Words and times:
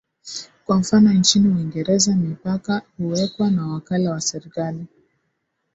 Kwa 0.65 0.77
mfano 0.77 1.13
nchini 1.13 1.47
Uingereza 1.49 2.15
mipaka 2.15 2.81
huwekwa 2.97 3.51
na 3.51 3.67
wakala 3.67 4.11
wa 4.11 4.21
serikali 4.21 4.85